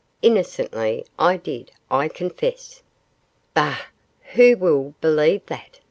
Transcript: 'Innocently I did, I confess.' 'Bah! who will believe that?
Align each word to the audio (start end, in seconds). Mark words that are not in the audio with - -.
'Innocently 0.23 1.05
I 1.19 1.37
did, 1.37 1.71
I 1.91 2.07
confess.' 2.07 2.81
'Bah! 3.53 3.81
who 4.33 4.57
will 4.57 4.95
believe 4.99 5.45
that? 5.45 5.77